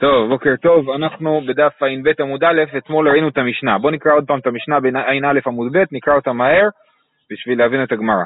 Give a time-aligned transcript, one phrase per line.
[0.00, 3.78] טוב, בוקר טוב, אנחנו בדף ע"ב עמוד א', אתמול ראינו את המשנה.
[3.78, 6.68] בואו נקרא עוד פעם את המשנה בע"א עמוד ב', נקרא אותה מהר
[7.30, 8.24] בשביל להבין את הגמרא.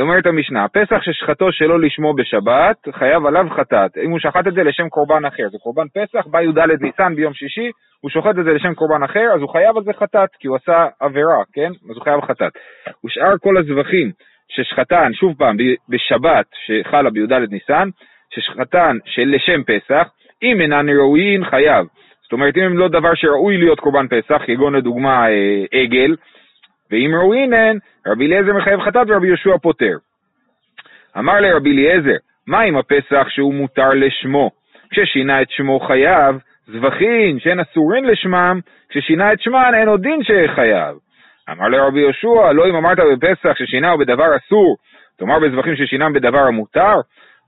[0.00, 3.96] אומרת המשנה, פסח ששחטו שלא לשמו בשבת, חייב עליו חטאת.
[4.04, 7.34] אם הוא שחט את זה לשם קורבן אחר, זה קורבן פסח, בא י"ד ניסן ביום
[7.34, 7.70] שישי,
[8.00, 10.56] הוא שוחט את זה לשם קורבן אחר, אז הוא חייב על זה חטאת, כי הוא
[10.56, 11.70] עשה עבירה, כן?
[11.90, 12.52] אז הוא חייב חטאת.
[13.04, 14.12] ושאר כל הזבחים
[14.48, 15.56] ששחטן, שוב פעם,
[15.88, 17.88] בשבת שחלה בי"ד ניסן,
[18.34, 20.08] ששחטן שלשם פסח,
[20.42, 21.86] אם אינן ראויין חייב.
[22.22, 26.16] זאת אומרת, אם הם לא דבר שראוי להיות קורבן פסח, כגון לדוגמה אה, עגל,
[26.90, 29.96] ואם ראויין הן, רבי אליעזר מחייב חטאת ורבי יהושע פוטר.
[31.18, 32.16] אמר לרבי אליעזר,
[32.46, 34.50] מה עם הפסח שהוא מותר לשמו?
[34.90, 40.96] כששינה את שמו חייב, זבחין שאין אסורין לשמם, כששינה את שמן אין עוד דין שחייב.
[41.50, 44.76] אמר לרבי יהושע, לא אם אמרת בפסח ששינהו בדבר אסור,
[45.18, 46.94] תאמר בזבחים ששינם בדבר המותר?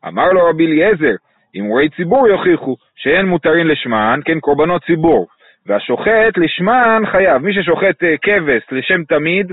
[0.09, 1.15] אמר לו רבי אליעזר,
[1.55, 5.27] הימורי ציבור יוכיחו שאין מותרים לשמן, כן, קורבנות ציבור.
[5.67, 7.43] והשוחט לשמן חייב.
[7.43, 9.53] מי ששוחט אה, כבש לשם תמיד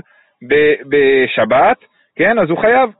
[0.90, 1.76] בשבת,
[2.16, 2.90] כן, אז הוא חייב.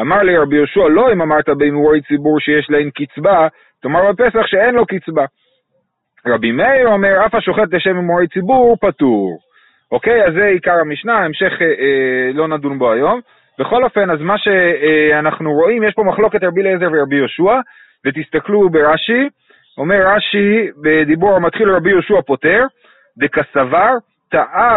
[0.00, 3.48] אמר לי רבי יהושע, לא אם אמרת בהימורי ציבור שיש להן קצבה,
[3.82, 5.24] תאמר בפסח שאין לו קצבה.
[6.26, 9.38] רבי מאיר אומר, אף השוחט לשם הימורי ציבור פטור.
[9.92, 13.20] אוקיי, אז זה עיקר המשנה, המשך אה, אה, לא נדון בו היום.
[13.58, 17.60] בכל אופן, אז מה שאנחנו רואים, יש פה מחלוקת רבי אליעזר ורבי יהושע,
[18.06, 19.28] ותסתכלו ברש"י,
[19.78, 22.64] אומר רש"י בדיבור המתחיל רבי יהושע פוטר,
[23.18, 23.90] דקסבר,
[24.30, 24.76] טעה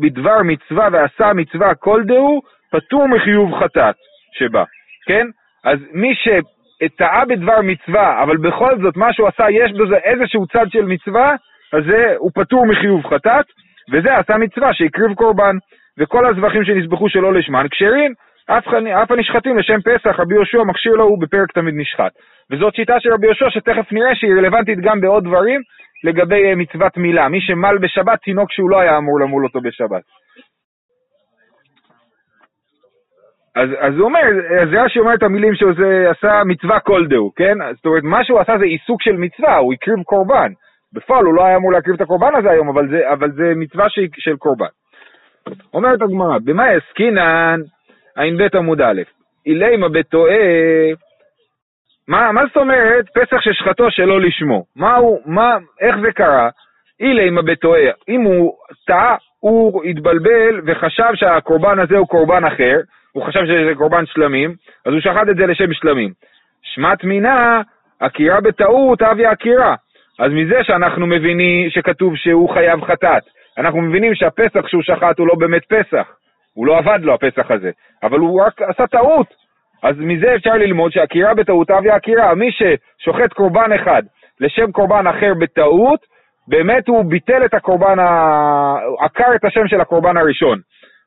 [0.00, 2.40] בדבר מצווה ועשה מצווה כל דהו,
[2.72, 3.94] פטור מחיוב חטאת
[4.32, 4.64] שבה,
[5.06, 5.26] כן?
[5.64, 10.66] אז מי שטעה בדבר מצווה, אבל בכל זאת מה שהוא עשה, יש בזה איזשהו צד
[10.70, 11.34] של מצווה,
[11.72, 13.46] אז זה, הוא פטור מחיוב חטאת,
[13.92, 15.56] וזה עשה מצווה שהקריב קורבן,
[15.98, 18.12] וכל הזבחים שנזבחו שלא לשמן כשרים,
[18.46, 22.12] אף, הנשחטים לשם פסח, רבי יהושע מכשיר לו הוא בפרק תמיד נשחט.
[22.50, 25.60] וזאת שיטה של רבי יהושע שתכף נראה שהיא רלוונטית גם בעוד דברים
[26.04, 27.28] לגבי אה, מצוות מילה.
[27.28, 30.02] מי שמל בשבת, תינוק שהוא לא היה אמור למול אותו בשבת.
[33.56, 34.20] אז, אז הוא אומר,
[34.62, 35.70] אז רש"י אומר את המילים שהוא
[36.10, 37.54] עשה מצווה כל דהו, כן?
[37.74, 40.52] זאת אומרת, מה שהוא עשה זה עיסוק של מצווה, הוא הקריב קורבן.
[40.92, 43.88] בפועל הוא לא היה אמור להקריב את הקורבן הזה היום, אבל זה, אבל זה מצווה
[43.88, 44.66] של, של קורבן.
[45.74, 47.60] אומרת הגמרא, במה עסקינן
[48.16, 49.02] ע"ב עמוד א',
[49.46, 50.34] אילימה בטועה,
[52.08, 54.64] מה, מה זאת אומרת פסח ששחטו שלא לשמו?
[54.76, 56.48] מה הוא, מה, איך זה קרה?
[57.00, 58.52] אילימה בטועה, אם הוא
[58.86, 62.80] טעה, הוא התבלבל וחשב שהקורבן הזה הוא קורבן אחר,
[63.12, 64.54] הוא חשב שזה קורבן שלמים,
[64.86, 66.12] אז הוא שחט את זה לשם שלמים.
[66.62, 67.62] שמת מינה,
[68.00, 69.74] עקירה בטעות, אבי עקירה.
[70.18, 73.22] אז מזה שאנחנו מבינים שכתוב שהוא חייב חטאת,
[73.58, 76.06] אנחנו מבינים שהפסח שהוא שחט הוא לא באמת פסח.
[76.56, 77.70] הוא לא עבד לו הפסח הזה,
[78.02, 79.26] אבל הוא רק עשה טעות.
[79.82, 82.34] אז מזה אפשר ללמוד שעקירה בטעות אבי עקירה.
[82.34, 84.02] מי ששוחט קורבן אחד
[84.40, 86.00] לשם קורבן אחר בטעות,
[86.48, 87.98] באמת הוא ביטל את הקורבן,
[89.00, 90.58] עקר את השם של הקורבן הראשון.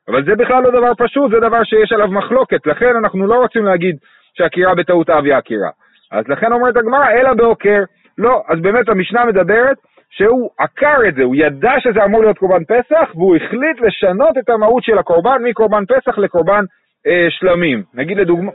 [0.08, 3.64] אבל זה בכלל לא דבר פשוט, זה דבר שיש עליו מחלוקת, לכן אנחנו לא רוצים
[3.64, 3.96] להגיד
[4.34, 5.70] שעקירה בטעות אבי עקירה.
[6.12, 7.82] אז לכן אומרת הגמרא, אלא בעוקר.
[8.18, 9.76] לא, אז באמת המשנה מדברת
[10.10, 14.50] שהוא עקר את זה, הוא ידע שזה אמור להיות קורבן פסח, והוא החליט לשנות את
[14.50, 16.64] המהות של הקורבן מקורבן פסח לקורבן
[17.06, 17.82] אה, שלמים.
[17.94, 18.52] נגיד לדוגמה...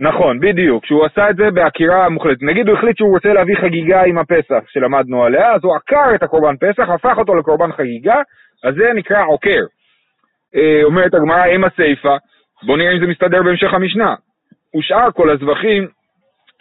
[0.00, 2.42] נכון, בדיוק, שהוא עשה את זה בעקירה מוחלטת.
[2.42, 6.22] נגיד הוא החליט שהוא רוצה להביא חגיגה עם הפסח שלמדנו עליה, אז הוא עקר את
[6.22, 8.22] הקורבן פסח, הפך אותו לקורבן חגיגה,
[8.64, 9.64] אז זה נקרא עוקר.
[10.56, 12.16] אה, אומרת הגמרא, אם הסיפה,
[12.62, 14.14] בואו נראה אם זה מסתדר בהמשך המשנה.
[14.78, 15.88] ושאר כל הזבחים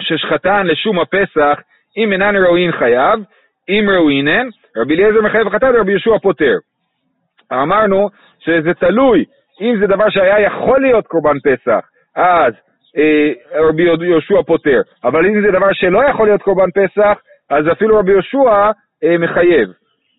[0.01, 1.59] ששחטן לשום הפסח,
[1.97, 3.19] אם אינן ראויין חייב,
[3.69, 4.47] אם ראויינן,
[4.77, 6.57] רבי אליעזר מחייב חטאת ורבי יהושע פוטר.
[7.53, 8.09] אמרנו
[8.39, 9.25] שזה תלוי,
[9.61, 12.53] אם זה דבר שהיה יכול להיות קורבן פסח, אז
[12.97, 17.17] אה, רבי יהושע פוטר, אבל אם זה דבר שלא יכול להיות קורבן פסח,
[17.49, 18.71] אז אפילו רבי יהושע
[19.03, 19.69] אה, מחייב.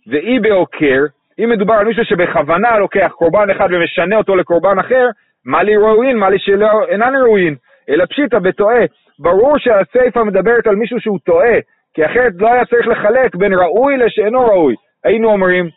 [0.06, 1.02] ואי בעוקר,
[1.38, 5.08] אם מדובר על מישהו שבכוונה לוקח קורבן אחד ומשנה אותו לקורבן אחר,
[5.44, 7.54] מה לי ראויין, מה לי שלא אינן ראויין,
[7.88, 8.84] אלא פשיטא בטועה.
[9.18, 11.58] ברור שהסיפא מדברת על מישהו שהוא טועה,
[11.94, 14.74] כי אחרת לא היה צריך לחלק בין ראוי לשאינו ראוי.
[15.04, 15.68] היינו אומרים,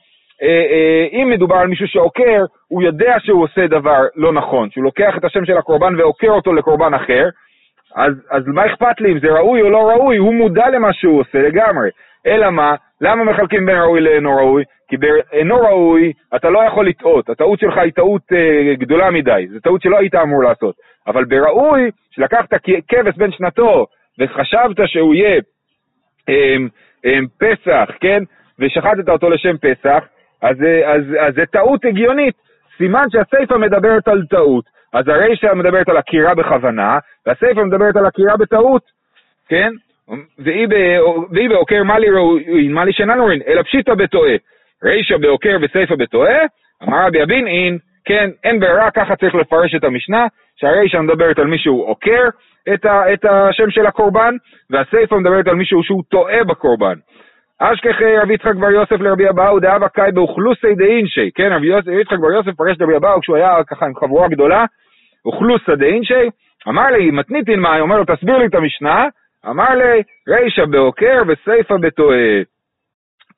[0.42, 4.84] אה, אה, אם מדובר על מישהו שעוקר, הוא יודע שהוא עושה דבר לא נכון, שהוא
[4.84, 7.30] לוקח את השם של הקורבן ועוקר אותו לקורבן אחר,
[7.96, 10.18] אז, אז מה אכפת לי אם זה ראוי או לא ראוי?
[10.18, 11.90] הוא מודע למה שהוא עושה לגמרי.
[12.28, 12.76] אלא מה?
[13.01, 14.63] למה מחלקים בין ראוי לאינו ראוי?
[14.88, 19.59] כי באינו ראוי אתה לא יכול לטעות, הטעות שלך היא טעות אה, גדולה מדי, זו
[19.59, 20.75] טעות שלא היית אמור לעשות.
[21.07, 22.53] אבל בראוי, שלקחת
[22.88, 23.86] כבש בן שנתו
[24.19, 25.42] וחשבת שהוא יהיה
[26.30, 26.56] אה,
[27.06, 28.24] אה, פסח, כן?
[28.59, 30.03] ושחטת אותו לשם פסח,
[30.42, 32.36] אז, אז, אז זה טעות הגיונית.
[32.77, 34.65] סימן שהסיפא מדברת על טעות.
[34.94, 38.81] אז הרישא מדברת על עקירה בכוונה, והסיפא מדברת על עקירה בטעות,
[39.48, 39.71] כן?
[40.40, 44.36] ואי בעוקר מה לי ראוין, מה לי שאינן ראוין, אלא פשיטא בטועה.
[44.84, 46.38] רישא בעוקר וסיפא בטועה,
[46.84, 51.48] אמר רבי אבין אין, כן, אין ברירה, ככה צריך לפרש את המשנה, שהרישא מדברת על
[51.48, 52.24] מישהו עוקר
[52.74, 54.36] את, ה, את השם של הקורבן,
[54.69, 56.96] והסיפא מדברת על מישהו שהוא טועה בקורבן.
[57.60, 61.68] אשכחי רבי יצחק בר יוסף לרבי אבאו דאבה קאי באוכלוסי דאינשי, כן, רבי
[62.02, 64.66] יצחק בר יוסף פרש לרבי אבאו כשהוא היה ככה עם חבורה גדולה,
[65.25, 66.30] אוכלוסא דאינשי,
[66.68, 69.06] אמר לי, מתניתין מאי, אומר לו, תסביר לי את המשנה,
[69.50, 72.42] אמר לי, רישא בעוקר וסיפא בטועה.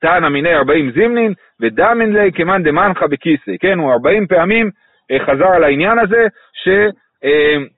[0.00, 4.70] תנא מיני ארבעים זימנין, ודמין לי כמאן דמנחה בכיסא, כן, הוא ארבעים פעמים
[5.10, 6.26] אה, חזר על העניין הזה,
[6.62, 7.68] שהמשנה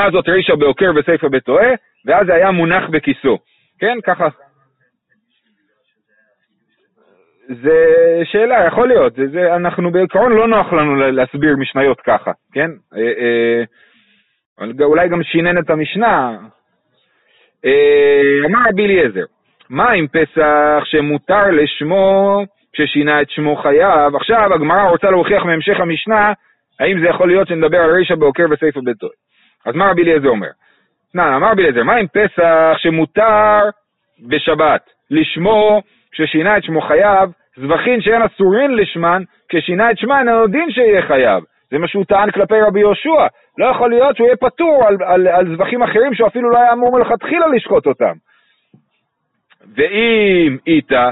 [0.00, 1.68] אה, הזאת רישא בעוקר וסיפא בטועה,
[2.04, 3.38] ואז זה היה מונח בכיסו,
[3.78, 4.28] כן, ככה.
[7.48, 7.84] זה
[8.24, 12.70] שאלה, יכול להיות, זה, זה, אנחנו בעיקרון לא נוח לנו להסביר משניות ככה, כן?
[12.96, 13.64] אה, אה,
[14.84, 16.38] אולי גם שינן את המשנה.
[17.66, 19.24] אה, אמר רבי אליעזר,
[19.70, 22.42] מה עם פסח שמותר לשמו
[22.72, 24.16] כששינה את שמו חייב?
[24.16, 26.32] עכשיו הגמרא רוצה להוכיח מהמשך המשנה,
[26.80, 29.10] האם זה יכול להיות שנדבר על רישא בעוקר וסייפה בטוי.
[29.66, 30.50] אז מה רבי אליעזר אומר?
[31.14, 33.60] נא, אמר רבי אליעזר, מה עם פסח שמותר
[34.28, 35.82] בשבת לשמו
[36.12, 41.44] כששינה את שמו חייב, זבחין שאין אסורין לשמן, כששינה את שמן אין דין שיהיה חייב.
[41.70, 43.26] זה מה שהוא טען כלפי רבי יהושע.
[43.58, 46.72] לא יכול להיות שהוא יהיה פטור על, על, על זבחים אחרים שהוא אפילו לא היה
[46.72, 48.12] אמור מלכתחילה לשחוט אותם.
[49.76, 51.10] ואם איתה,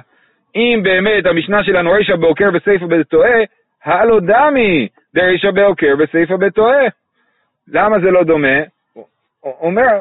[0.57, 3.39] אם באמת המשנה שלנו רישא בעוקר וסייפא בטועה,
[3.85, 6.85] הלו דמי דרישא בעוקר וסייפא בטועה.
[7.69, 8.59] למה זה לא דומה?
[9.45, 9.99] אומר,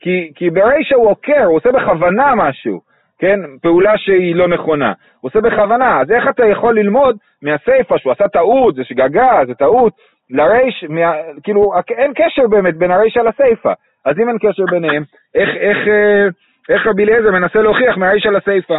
[0.00, 2.80] כי, כי ברישא הוא עוקר, הוא עושה בכוונה משהו.
[3.18, 4.92] כן, פעולה שהיא לא נכונה.
[5.20, 9.54] הוא עושה בכוונה, אז איך אתה יכול ללמוד מהסיפא שהוא עשה טעות, זה שגגה, זה
[9.54, 9.92] טעות,
[10.30, 13.72] לריש, מה, כאילו, אין קשר באמת בין הרישא לסיפא.
[14.04, 15.02] אז אם אין קשר ביניהם,
[15.34, 16.26] איך, איך, אה,
[16.68, 18.78] איך רבי אליעזר מנסה להוכיח מהרישא לסיפא?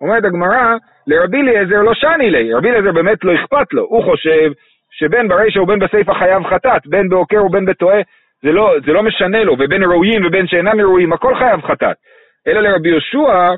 [0.00, 0.76] אומרת הגמרא,
[1.06, 4.50] לרבי אליעזר לא שני לי, רבי אליעזר באמת לא אכפת לו, הוא חושב
[4.90, 8.00] שבין ברישא ובין בסיפא חייב חטאת, בין בעוקר ובין בטועה,
[8.42, 11.96] זה לא, זה לא משנה לו, ובין ראויים ובין שאינם ראויים, הכל חייב חטאת.
[12.46, 13.54] אלא לרבי יהושע,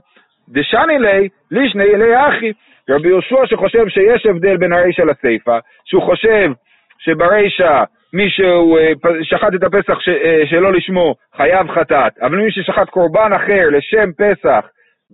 [0.51, 2.53] דשני לי, לישני אלי אחי.
[2.91, 6.51] רבי יהושע שחושב שיש הבדל בין הרישא לסיפא, שהוא חושב
[6.99, 8.93] שברישא מי אה,
[9.23, 14.69] שחט את הפסח אה, שלא לשמו חייב חטאת, אבל מי ששחט קורבן אחר לשם פסח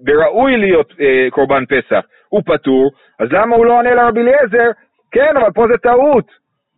[0.06, 2.90] וראוי להיות אה, קורבן פסח, הוא פטור,
[3.20, 4.70] אז למה הוא לא עונה לרבי אליעזר?
[5.12, 6.24] כן, אבל פה זה טעות.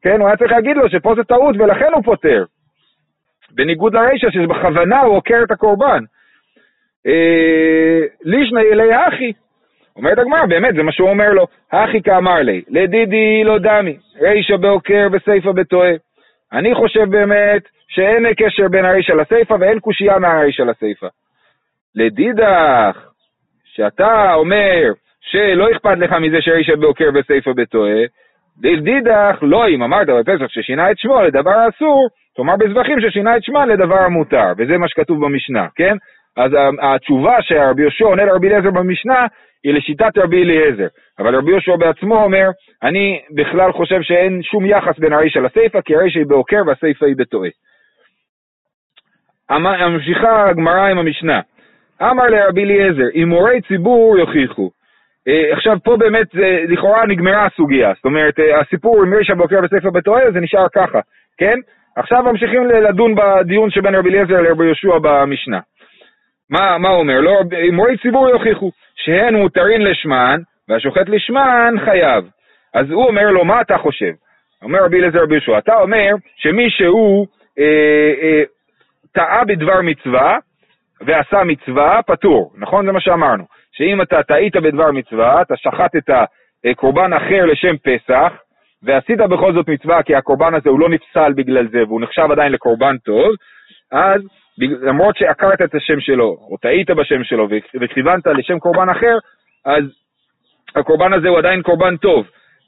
[0.02, 2.44] כן, הוא היה צריך להגיד לו שפה זה טעות ולכן הוא פוטר.
[3.50, 6.05] בניגוד לרישא שבכוונה הוא עוקר את הקורבן.
[7.06, 9.33] אה, לישנא אלי אחי.
[9.97, 11.47] אומרת הגמרא, באמת, זה מה שהוא אומר לו.
[11.71, 15.91] אחי כאמר לי, לדידי לא דמי, רישא בעוקר וסיפא בטועה.
[16.53, 21.06] אני חושב באמת שאין קשר בין הרישא לסיפא ואין קושייה מהרישא לסיפא.
[21.95, 23.09] לדידך,
[23.65, 28.03] שאתה אומר שלא אכפת לך מזה שרישא בעוקר וסיפא בטועה,
[28.62, 33.67] לדידך, לא אם אמרת בפסח ששינה את שמו לדבר אסור, תאמר בזבחים ששינה את שמה
[33.67, 35.97] לדבר המותר, וזה מה שכתוב במשנה, כן?
[36.38, 36.52] אז
[36.82, 39.26] התשובה שרבי יהושע עונה לרבי אליעזר במשנה
[39.64, 40.87] היא לשיטת רבי אליעזר.
[41.19, 42.50] אבל רבי יהושע בעצמו אומר,
[42.82, 47.17] אני בכלל חושב שאין שום יחס בין הרישא לסיפא, כי הרישא היא בעוקר והסיפא היא
[47.17, 47.50] בטועה.
[49.50, 51.40] ממשיכה הגמרא עם המשנה.
[52.02, 54.70] אמר לרבי אליעזר, אם מורי ציבור יוכיחו.
[55.29, 56.27] אה, עכשיו פה באמת
[56.69, 61.01] לכאורה נגמרה הסוגיה, זאת אומרת אה, הסיפור עם רישא בעוקר וסיפא בטועה זה נשאר ככה,
[61.39, 61.58] כן?
[61.96, 65.58] עכשיו ממשיכים לדון בדיון שבין רבי אליעזר לרבי יהושע במשנה.
[66.50, 67.20] מה, מה הוא אומר?
[67.20, 67.40] לא,
[67.72, 72.24] מורי ציבור יוכיחו שהן מותרין לשמן, והשוחט לשמן חייב.
[72.74, 74.12] אז הוא אומר לו, מה אתה חושב?
[74.62, 77.26] אומר רבי אליעזר רבי יהושע, אתה אומר שמי שהוא
[77.58, 78.43] אה, אה,
[79.12, 80.38] טעה בדבר מצווה
[81.00, 82.86] ועשה מצווה, פטור, נכון?
[82.86, 83.44] זה מה שאמרנו.
[83.72, 88.32] שאם אתה טעית בדבר מצווה, אתה שחטת אה, קורבן אחר לשם פסח,
[88.82, 92.52] ועשית בכל זאת מצווה כי הקורבן הזה הוא לא נפסל בגלל זה והוא נחשב עדיין
[92.52, 93.34] לקורבן טוב,
[93.93, 94.20] אז
[94.58, 97.48] למרות שעקרת את השם שלו, או טעית בשם שלו
[97.81, 99.19] וכיוונת לשם קורבן אחר,
[99.65, 99.84] אז
[100.77, 102.27] הקורבן הזה הוא עדיין קורבן טוב.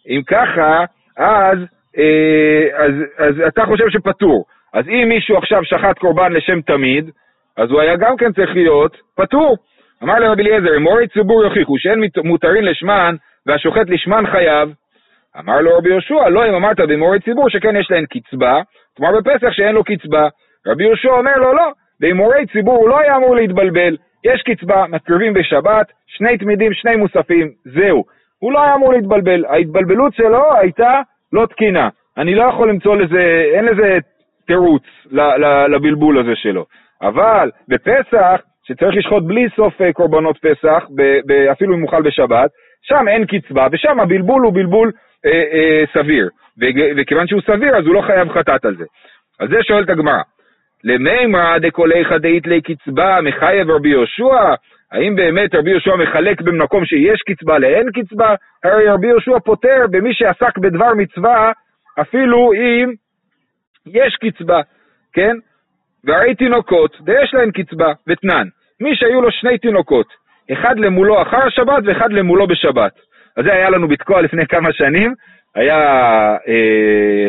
[0.09, 0.85] אם ככה,
[1.17, 1.59] אז,
[1.99, 4.45] אה, אז, אז אתה חושב שפטור.
[4.73, 7.11] אז אם מישהו עכשיו שחט קורבן לשם תמיד,
[7.57, 9.57] אז הוא היה גם כן צריך להיות פטור.
[10.03, 13.17] אמר לרבי אליעזר, אם מורי ציבור יוכיחו שאין מותרים לשמן
[13.47, 14.69] והשוחט לשמן חייב,
[15.39, 18.63] אמר לו רבי יהושע, לא אם אמרת במורי ציבור שכן יש להן קצבה,
[18.97, 20.29] כלומר בפסח שאין לו קצבה.
[20.67, 25.35] רבי יהושע אומר לו, לא, בהימורי ציבור הוא לא היה אמור להתבלבל, יש קצבה, מקריבים
[25.35, 28.05] בשבת, שני תמידים, שני מוספים, זהו.
[28.39, 31.01] הוא לא היה אמור להתבלבל, ההתבלבלות שלו הייתה
[31.33, 31.89] לא תקינה.
[32.19, 33.99] אני לא יכול למצוא לזה, אין לזה
[34.47, 34.83] תירוץ
[35.69, 36.65] לבלבול הזה שלו.
[37.03, 40.87] אבל בפסח, שצריך לשחוט בלי סוף אה, קורבנות פסח,
[41.53, 42.51] אפילו אם מוכל בשבת,
[42.83, 44.93] שם אין קצבה, ושם הבלבול הוא בלבול
[45.27, 46.29] אה, אה, סביר.
[46.97, 48.85] וכיוון שהוא סביר, אז הוא לא חייב חטאת על זה.
[49.39, 50.23] על זה שואלת הגמרא.
[50.85, 54.55] למימרא דקוליך דאית לי קצבה מחייב רבי יהושע?
[54.93, 58.35] האם באמת רבי יהושע מחלק במקום שיש קצבה לאין קצבה?
[58.65, 61.53] הרי רבי יהושע פוטר במי שעסק בדבר מצווה
[62.01, 62.93] אפילו אם
[63.87, 64.61] יש קצבה,
[65.13, 65.37] כן?
[66.05, 68.49] והרי תינוקות, ויש להם קצבה, ותנן.
[68.81, 70.07] מי שהיו לו שני תינוקות,
[70.53, 72.93] אחד למולו אחר השבת ואחד למולו בשבת.
[73.37, 75.15] אז זה היה לנו בתקוע לפני כמה שנים,
[75.55, 75.79] היה
[76.49, 77.29] אה,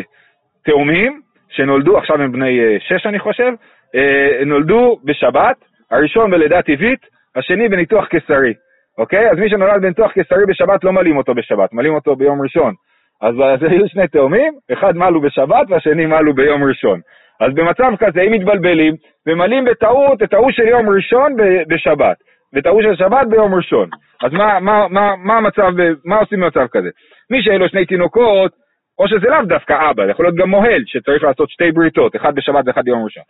[0.64, 1.21] תאומים
[1.52, 3.52] שנולדו, עכשיו הם בני אה, שש אני חושב,
[3.94, 5.56] אה, נולדו בשבת,
[5.90, 7.06] הראשון בלידה טבעית,
[7.36, 8.54] השני בניתוח קיסרי,
[8.98, 9.30] אוקיי?
[9.30, 12.74] אז מי שנולד בניתוח קיסרי בשבת לא מלאים אותו בשבת, מלאים אותו ביום ראשון.
[13.22, 17.00] אז, אז היו שני תאומים, אחד מלו בשבת והשני מלו ביום ראשון.
[17.40, 18.94] אז במצב כזה, אם מתבלבלים,
[19.26, 21.36] ממלאים בטעות את ההוא של יום ראשון
[21.68, 22.16] בשבת,
[22.52, 23.88] ואת ההוא של שבת ביום ראשון.
[24.22, 25.72] אז מה, מה, מה, מה המצב,
[26.04, 26.88] מה עושים במצב כזה?
[27.30, 28.52] מי שאין לו שני תינוקות,
[28.98, 32.34] או שזה לאו דווקא אבא, זה יכול להיות גם מוהל, שצריך לעשות שתי בריתות, אחד
[32.34, 33.22] בשבת ואחד ביום ראשון.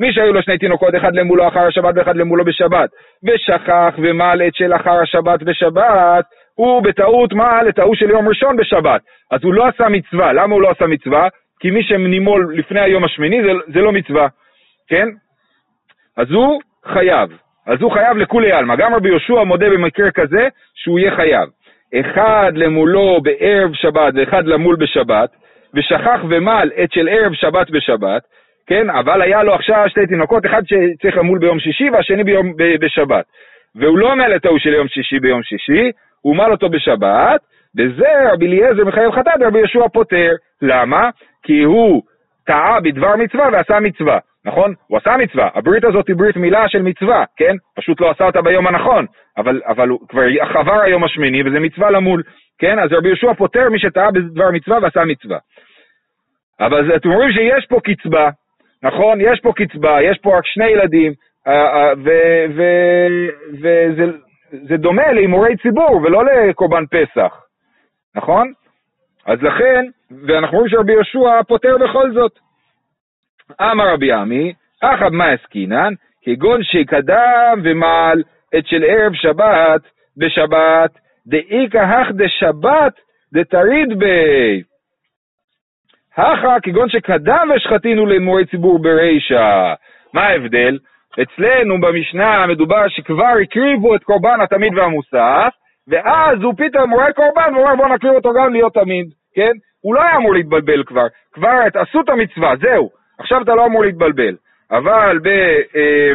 [0.00, 2.90] מי שהיו לו שני תינוקות, אחד למולו אחר השבת ואחד למולו בשבת,
[3.24, 8.56] ושכח ומל את של אחר השבת בשבת, הוא בטעות מעל את ההוא של יום ראשון
[8.56, 9.00] בשבת.
[9.30, 10.32] אז הוא לא עשה מצווה.
[10.32, 11.28] למה הוא לא עשה מצווה?
[11.60, 14.28] כי מי שנימול לפני היום השמיני זה, זה לא מצווה,
[14.88, 15.08] כן?
[16.16, 17.30] אז הוא חייב.
[17.66, 18.76] אז הוא חייב לכולי עלמא.
[18.76, 21.48] גם רבי יהושע מודה במקרה כזה שהוא יהיה חייב.
[21.94, 25.30] אחד למולו בערב שבת ואחד למול בשבת,
[25.74, 28.22] ושכח ומל את של ערב שבת בשבת,
[28.66, 28.90] כן?
[28.90, 33.24] אבל היה לו עכשיו שתי תינוקות, אחד שצריך למול ביום שישי והשני ביום, ב, בשבת.
[33.74, 35.90] והוא לא מל את ההוא של יום שישי ביום שישי,
[36.20, 37.40] הוא מל אותו בשבת,
[37.74, 40.32] בזה רבי אליעזר מחייב חטאת ורבי יהושע פוטר.
[40.62, 41.10] למה?
[41.42, 42.02] כי הוא
[42.46, 44.18] טעה בדבר מצווה ועשה מצווה,
[44.48, 44.74] נכון?
[44.86, 47.56] הוא עשה מצווה, הברית הזאת היא ברית מילה של מצווה, כן?
[47.76, 51.90] פשוט לא עשה אותה ביום הנכון, אבל, אבל הוא כבר חבר היום השמיני וזה מצווה
[51.90, 52.22] למול,
[52.58, 52.78] כן?
[52.78, 55.38] אז רבי יהושע פוטר מי שטעה בדבר מצווה ועשה מצווה.
[56.60, 58.30] אבל אתם רואים שיש פה קצבה,
[58.82, 59.20] נכון?
[59.20, 61.12] יש פה קצבה, יש פה רק שני ילדים,
[61.46, 61.92] אה, אה,
[63.52, 67.42] וזה דומה להימורי ציבור ולא לקורבן פסח,
[68.16, 68.52] נכון?
[69.26, 69.84] אז לכן,
[70.26, 72.47] ואנחנו רואים שרבי יהושע פותר בכל זאת.
[73.60, 78.22] אמר רבי עמי, אחב מה עסקינן, כגון שקדם ומעל
[78.58, 79.80] את של ערב שבת
[80.16, 80.90] בשבת,
[81.26, 82.92] דאיכא הך דשבת
[83.32, 84.62] דתריד בי.
[86.16, 89.74] הכה כגון שקדם ושחטינו למועד ציבור ברישא.
[90.12, 90.78] מה ההבדל?
[91.22, 95.54] אצלנו במשנה מדובר שכבר הקריבו את קורבן התמיד והמוסף,
[95.88, 99.52] ואז הוא פתאום רואה קורבן ואומר בוא נקריב אותו גם להיות תמיד, כן?
[99.80, 103.84] הוא לא היה אמור להתבלבל כבר, כבר עשו את המצווה, זהו, עכשיו אתה לא אמור
[103.84, 104.36] להתבלבל.
[104.70, 105.28] אבל ב,
[105.76, 106.12] אה,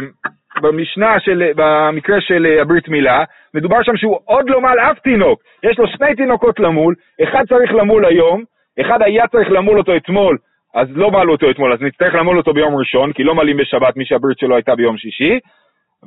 [0.60, 5.42] במשנה של, במקרה של אה, הברית מילה, מדובר שם שהוא עוד לא מל אף תינוק,
[5.62, 8.44] יש לו שני תינוקות למול, אחד צריך למול היום,
[8.80, 10.38] אחד היה צריך למול אותו אתמול,
[10.74, 13.96] אז לא מלו אותו אתמול, אז נצטרך למול אותו ביום ראשון, כי לא מלים בשבת
[13.96, 15.38] מי שהברית שלו הייתה ביום שישי,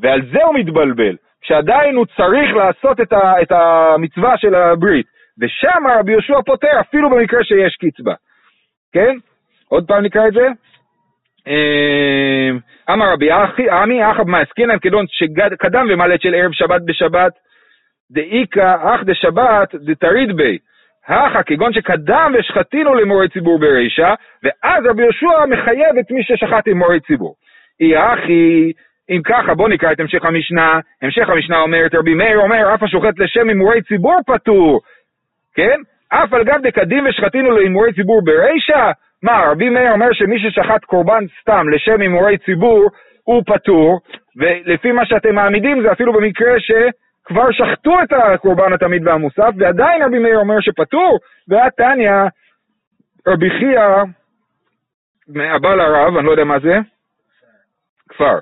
[0.02, 5.06] ועל זה הוא מתבלבל, כשעדיין הוא צריך לעשות את, ה, את המצווה של הברית,
[5.42, 8.14] ושם רבי יהושע פותר אפילו במקרה שיש קצבה,
[8.94, 9.16] כן?
[9.70, 10.48] עוד פעם נקרא את זה.
[11.48, 13.30] אמ, אמר רבי
[13.72, 17.32] עמי אחב מעסקינן כדון שקדם ומלט של ערב שבת בשבת
[18.12, 20.58] דאיכא אך דשבת דתריד בי
[21.08, 24.14] הכה כגון שקדם ושחטינו למורי ציבור ברישא,
[24.44, 27.36] ואז רבי יהושע מחייב את מי ששחט עם מורי ציבור.
[27.80, 28.72] אי אחי,
[29.10, 30.80] אם ככה, בואו נקרא את המשך המשנה.
[31.02, 34.82] המשך המשנה אומרת, רבי מאיר אומר, אף השוחט לשם הימורי ציבור פטור,
[35.56, 35.78] כן?
[36.10, 38.92] אף על גב דקדים ושחטינו להימורי ציבור ברישא?
[39.24, 42.90] מה, רבי מאיר אומר שמי ששחט קורבן סתם לשם הימורי ציבור,
[43.24, 44.00] הוא פטור,
[44.36, 46.72] ולפי מה שאתם מעמידים זה אפילו במקרה ש...
[47.28, 52.12] כבר שחטו את הקורבן התמיד והמוסף, ועדיין רבי מאיר אומר שפטור, והתניא,
[53.28, 53.90] רבי חייא,
[55.36, 56.78] הבעל הרב, אני לא יודע מה זה,
[58.10, 58.40] כפר,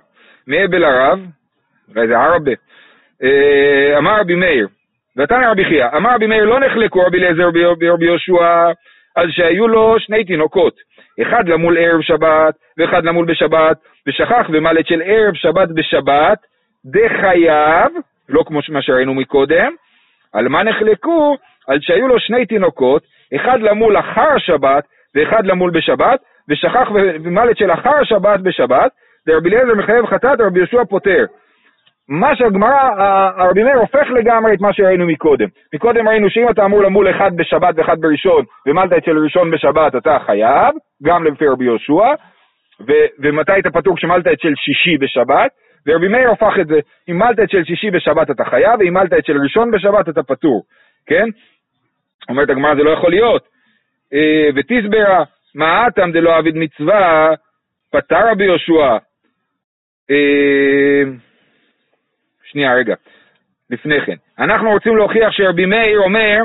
[0.47, 1.19] מאבל הרב,
[1.87, 2.51] זה ערבה,
[3.23, 4.67] אה, אמר רבי מאיר,
[5.17, 8.71] ותניא רבי חייא, אמר רבי מאיר לא נחלקו רבי אליעזר ורבי יהושע,
[9.15, 10.73] אז שהיו לו שני תינוקות,
[11.21, 16.37] אחד למול ערב שבת ואחד למול בשבת, ושכח ומלט של ערב שבת בשבת,
[16.85, 17.91] דחייב,
[18.29, 19.71] לא כמו מה שראינו מקודם,
[20.33, 21.37] על מה נחלקו?
[21.67, 23.03] על שהיו לו שני תינוקות,
[23.35, 24.83] אחד למול אחר השבת
[25.15, 26.19] ואחד למול בשבת,
[26.49, 26.87] ושכח
[27.23, 28.91] ומלט של אחר השבת בשבת,
[29.27, 31.25] ורבי אליעזר מחייב חטאת, ורבי יהושע פוטר.
[32.09, 32.89] מה שהגמרא,
[33.37, 35.47] הרבי מאיר הופך לגמרי את מה שראינו מקודם.
[35.73, 40.17] מקודם ראינו שאם אתה אמור למול אחד בשבת ואחד בראשון, ומלת אצל ראשון בשבת, אתה
[40.25, 42.13] חייב, גם לפי רבי יהושע.
[43.19, 45.51] ומתי אתה פטור כשמלת את של שישי בשבת,
[45.87, 49.13] ורבי מאיר הפך את זה, אם מלת את של שישי בשבת אתה חייב, ואם מלת
[49.13, 50.63] את של ראשון בשבת אתה פטור,
[51.05, 51.25] כן?
[52.29, 53.47] אומרת הגמרא זה לא יכול להיות.
[54.13, 55.23] אה, ותסברה,
[55.55, 57.29] מה אטם דלא עביד מצווה,
[57.91, 58.97] פטר רבי יהושע.
[62.45, 62.95] שנייה, רגע,
[63.69, 64.15] לפני כן.
[64.39, 66.41] אנחנו רוצים להוכיח שרבי מאיר אומר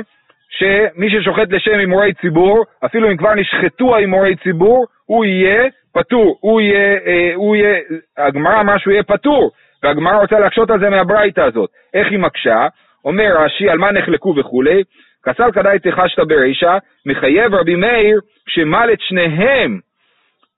[0.49, 6.61] שמי ששוחט לשם הימורי ציבור, אפילו אם כבר נשחטו ההימורי ציבור, הוא יהיה פטור, הוא
[6.61, 7.79] יהיה, אה, הוא יהיה,
[8.17, 9.51] הגמרא אמרה שהוא יהיה פטור,
[9.83, 11.69] והגמרא רוצה להקשות על זה מהברייתא הזאת.
[11.93, 12.67] איך היא מקשה?
[13.05, 14.83] אומר רש"י, על מה נחלקו וכולי,
[15.23, 19.79] כסל כדאי תחשת ברישא, מחייב רבי מאיר שמל את שניהם,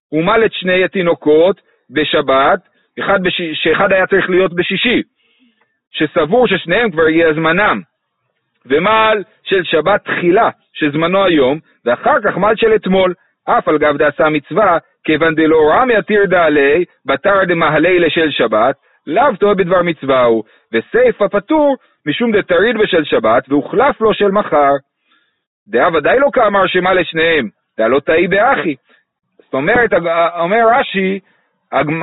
[0.09, 2.59] הוא מל את שני התינוקות בשבת,
[2.99, 3.41] אחד בש...
[3.53, 5.01] שאחד היה צריך להיות בשישי,
[5.93, 7.81] שסבור ששניהם כבר יהיה זמנם,
[8.65, 13.13] ומל של שבת תחילה, שזמנו היום, ואחר כך מל של אתמול,
[13.45, 18.75] אף על גב דעשה מצווה, כיוון דלא רמי עתיר דעלי, בתר דמהלי לשל שבת,
[19.07, 24.73] לאו טועה בדבר מצווה הוא, וסיפא פטור משום דתריד בשל שבת, והוחלף לו של מחר.
[25.67, 28.75] דעה ודאי לא כאמר שמה לשניהם, דעה לא תאי באחי.
[29.39, 29.93] זאת אומרת,
[30.39, 31.19] אומר רש"י,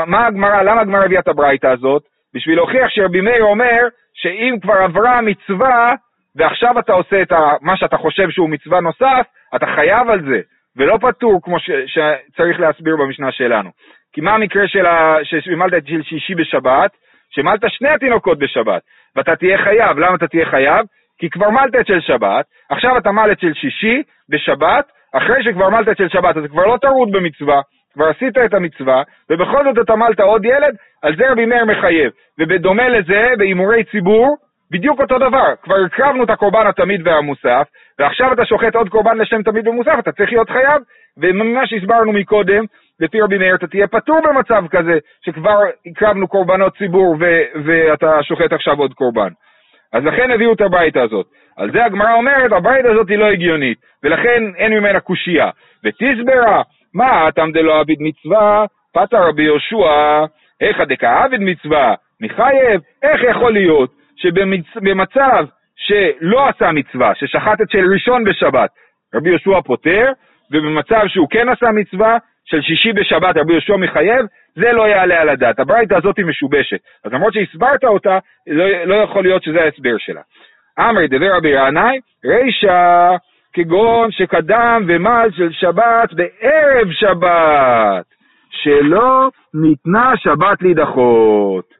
[0.06, 2.02] מה הגמרא, למה הגמרא הביאה את הברייתא הזאת?
[2.34, 5.94] בשביל להוכיח שרבי מאיר אומר שאם כבר עברה המצווה,
[6.36, 10.40] ועכשיו אתה עושה את מה שאתה חושב שהוא מצווה נוסף, אתה חייב על זה,
[10.76, 13.70] ולא פטור כמו ש, שצריך להסביר במשנה שלנו.
[14.12, 15.16] כי מה המקרה של ה...
[15.22, 16.90] שמלת את של שישי בשבת?
[17.30, 18.82] שמלת שני התינוקות בשבת,
[19.16, 19.98] ואתה תהיה חייב.
[19.98, 20.86] למה אתה תהיה חייב?
[21.18, 25.68] כי כבר מלת את של שבת, עכשיו אתה מל את של שישי בשבת, אחרי שכבר
[25.68, 27.60] מלת את של שבת, אז כבר לא טרוד במצווה,
[27.94, 32.10] כבר עשית את המצווה, ובכל זאת אתה מלת עוד ילד, על זה רבי מאיר מחייב.
[32.38, 34.36] ובדומה לזה, בהימורי ציבור,
[34.70, 37.68] בדיוק אותו דבר, כבר הקרבנו את הקורבן התמיד והמוסף,
[37.98, 40.82] ועכשיו אתה שוחט עוד קורבן לשם תמיד ומוסף, אתה צריך להיות חייב,
[41.18, 42.64] וממה שהסברנו מקודם,
[43.00, 48.52] לפי רבי מאיר אתה תהיה פטור במצב כזה, שכבר הקרבנו קורבנות ציבור ו- ואתה שוחט
[48.52, 49.28] עכשיו עוד קורבן.
[49.92, 51.26] אז לכן הביאו את הברייתא הזאת.
[51.56, 55.50] על זה הגמרא אומרת, הברייתא הזאת היא לא הגיונית, ולכן אין ממנה קושייה.
[55.84, 56.62] ותסברה,
[56.94, 60.24] מה, אתם דלא עביד מצווה, פתר רבי יהושע,
[60.60, 65.44] היכא דכעביד מצווה, מחייב, איך יכול להיות שבמצב
[65.76, 68.70] שלא עשה מצווה, ששחט את של ראשון בשבת,
[69.14, 70.12] רבי יהושע פוטר,
[70.50, 75.28] ובמצב שהוא כן עשה מצווה, של שישי בשבת רבי יהושע מחייב, זה לא יעלה על
[75.28, 75.58] הדעת.
[75.60, 76.78] הברייתא הזאת היא משובשת.
[77.04, 80.20] אז למרות שהסברת אותה, לא, לא יכול להיות שזה ההסבר שלה.
[80.78, 83.16] אמרי דבר רבי רענאי, רישא
[83.52, 88.04] כגון שקדם ומל של שבת בערב שבת,
[88.50, 91.74] שלא ניתנה שבת להידחות.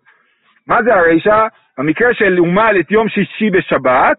[0.67, 1.47] מה זה הרישא?
[1.79, 4.17] המקרה של הוא מל את יום שישי בשבת,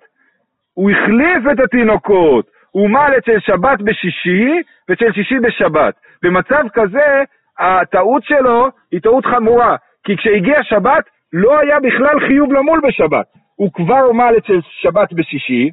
[0.73, 5.93] הוא החליף את התינוקות, הוא מל אצל שבת בשישי ואצל שישי בשבת.
[6.23, 7.23] במצב כזה,
[7.59, 13.25] הטעות שלו היא טעות חמורה, כי כשהגיע שבת לא היה בכלל חיוב למול בשבת.
[13.55, 15.69] הוא כבר מל אצל שבת בשישי,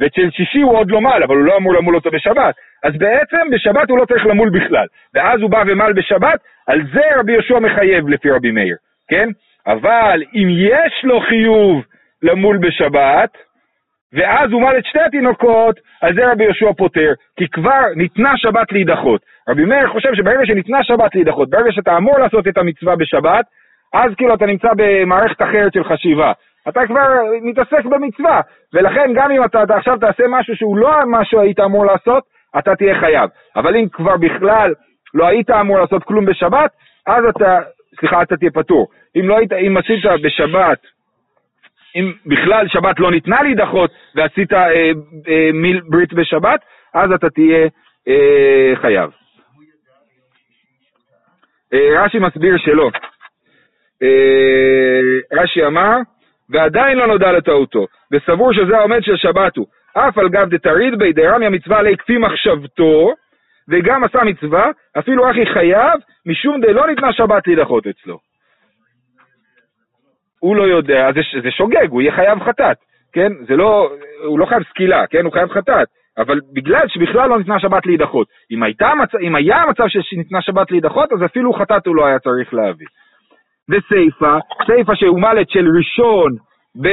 [0.00, 2.54] ואצל שישי הוא עוד לא מל, אבל הוא לא אמור למול אותו בשבת.
[2.84, 4.86] אז בעצם בשבת הוא לא צריך למול בכלל.
[5.14, 8.76] ואז הוא בא ומל בשבת, על זה רבי יהושע מחייב לפי רבי מאיר,
[9.08, 9.28] כן?
[9.66, 11.84] אבל אם יש לו חיוב
[12.22, 13.30] למול בשבת,
[14.12, 18.72] ואז הוא מל את שתי התינוקות, על זה רבי יהושע פותר, כי כבר ניתנה שבת
[18.72, 19.20] להידחות.
[19.48, 23.44] רבי מאיר חושב שברגע שניתנה שבת להידחות, ברגע שאתה אמור לעשות את המצווה בשבת,
[23.94, 26.32] אז כאילו אתה נמצא במערכת אחרת של חשיבה.
[26.68, 27.08] אתה כבר
[27.42, 28.40] מתעסק במצווה,
[28.74, 32.24] ולכן גם אם אתה, עכשיו תעשה משהו שהוא לא מה שהיית אמור לעשות,
[32.58, 33.30] אתה תהיה חייב.
[33.56, 34.74] אבל אם כבר בכלל
[35.14, 36.70] לא היית אמור לעשות כלום בשבת,
[37.06, 37.58] אז אתה,
[38.00, 38.88] סליחה, אתה תהיה פטור.
[39.16, 40.78] אם לא היית, אם עשית בשבת
[41.96, 44.90] אם בכלל שבת לא ניתנה להידחות ועשית אה,
[45.28, 46.60] אה, מיל ברית בשבת,
[46.94, 47.68] אז אתה תהיה
[48.08, 49.10] אה, חייב.
[51.72, 52.90] אה, רש"י מסביר שלא.
[54.02, 55.00] אה,
[55.32, 55.96] רש"י אמר,
[56.50, 59.66] ועדיין לא נודע לטעותו, וסבור שזה העומד של שבת הוא.
[59.94, 63.12] אף על גב דתריד בי דרמיה מצווה עלי כפי מחשבתו,
[63.68, 68.18] וגם עשה מצווה, אפילו אחי חייב, משום דלא ניתנה שבת להידחות אצלו.
[70.40, 72.76] הוא לא יודע, זה, זה שוגג, הוא יהיה חייב חטאת,
[73.12, 73.32] כן?
[73.48, 73.90] זה לא,
[74.24, 75.24] הוא לא חייב סקילה, כן?
[75.24, 78.28] הוא חייב חטאת, אבל בגלל שבכלל לא ניתנה שבת להידחות.
[78.50, 78.62] אם,
[79.02, 79.14] מצ...
[79.20, 82.86] אם היה מצב שניתנה שבת להידחות, אז אפילו חטאת הוא לא היה צריך להביא.
[83.70, 86.32] וסיפא, סיפא שהומלת של ראשון
[86.80, 86.86] ב,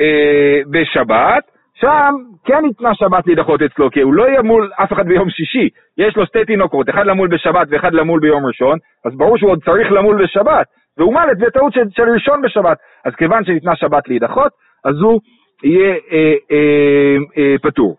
[0.00, 1.44] אה, בשבת,
[1.80, 2.14] שם
[2.44, 5.68] כן ניתנה שבת להידחות אצלו, כי הוא לא יהיה מול אף אחד ביום שישי.
[5.98, 9.64] יש לו שתי תינוקות, אחד למול בשבת ואחד למול ביום ראשון, אז ברור שהוא עוד
[9.64, 10.66] צריך למול בשבת.
[10.98, 12.78] והוא מלט בטעות של, של ראשון בשבת.
[13.04, 14.52] אז כיוון שניתנה שבת להידחות,
[14.84, 15.20] אז הוא
[15.64, 17.96] יהיה אה, אה, אה, פטור.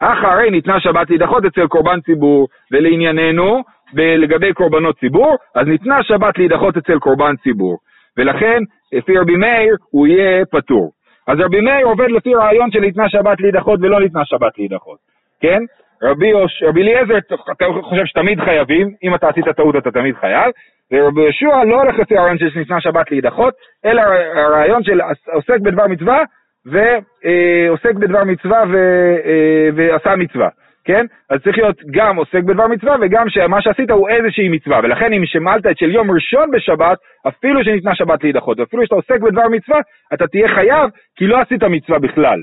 [0.00, 3.62] אחרי ניתנה שבת להידחות אצל קורבן ציבור, ולענייננו,
[3.94, 7.78] לגבי קורבנות ציבור, אז ניתנה שבת להידחות אצל קורבן ציבור.
[8.16, 8.58] ולכן,
[8.92, 10.92] לפי רבי מאיר, הוא יהיה פטור.
[11.26, 14.98] אז רבי מאיר עובד לפי רעיון של ניתנה שבת להידחות ולא ניתנה שבת להידחות,
[15.40, 15.62] כן?
[16.02, 16.32] רבי,
[16.76, 17.18] אליעזר,
[17.52, 20.52] אתה חושב שתמיד חייבים, אם אתה עשית טעות אתה תמיד חייב,
[20.92, 24.02] ורבי יהושע לא הולך לפי הרעיון של ניתנה שבת להידחות, אלא
[24.34, 25.00] הרעיון של
[25.32, 26.22] עוסק בדבר מצווה,
[26.66, 30.48] ועוסק בדבר מצווה אה, ועשה מצווה,
[30.84, 31.06] כן?
[31.30, 35.26] אז צריך להיות גם עוסק בדבר מצווה וגם שמה שעשית הוא איזושהי מצווה, ולכן אם
[35.26, 39.80] שמלת את של יום ראשון בשבת, אפילו שניתנה שבת להידחות, ואפילו שאתה עוסק בדבר מצווה,
[40.14, 42.40] אתה תהיה חייב כי לא עשית מצווה בכלל.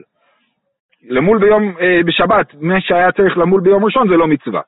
[1.10, 4.62] למול ביום, אה, בשבת, מה שהיה צריך למול ביום ראשון זה לא מצווה.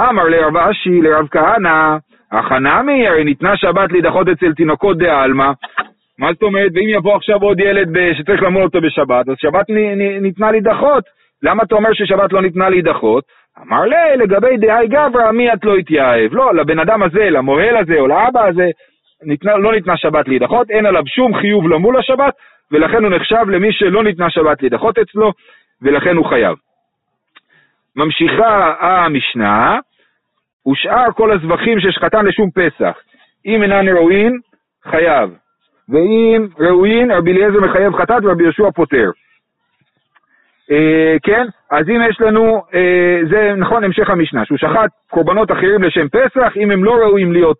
[0.00, 1.96] אמר לרב אשי, לרב כהנא,
[2.32, 5.50] החנמי, הרי ניתנה שבת להידחות אצל תינוקות דעלמא.
[6.18, 9.66] מה זאת אומרת, ואם יבוא עכשיו עוד ילד שצריך למול אותו בשבת, אז שבת
[10.20, 11.04] ניתנה להידחות.
[11.42, 13.24] למה אתה אומר ששבת לא ניתנה להידחות?
[13.62, 16.32] אמר לי, לגבי דהי גברא, מי את לא התייעב?
[16.32, 18.70] לא, לבן אדם הזה, למוהל הזה או לאבא הזה,
[19.22, 22.34] ניתנה, לא ניתנה שבת להידחות, אין עליו שום חיוב למול השבת,
[22.72, 25.32] ולכן הוא נחשב למי שלא ניתנה שבת להידחות אצלו,
[25.82, 26.56] ולכן הוא חייב.
[27.96, 29.78] ממשיכה המשנה,
[30.72, 32.98] ושאר כל הזבחים ששחטן לשום פסח,
[33.46, 34.38] אם אינן ראוין,
[34.84, 35.30] חייב.
[35.88, 39.10] ואם ראוין, רבי אליעזר מחייב חטאת ורבי יהושע פוטר.
[40.70, 45.82] אה, כן, אז אם יש לנו, אה, זה נכון המשך המשנה, שהוא שחט קורבנות אחרים
[45.82, 47.58] לשם פסח, אם הם לא ראויים להיות,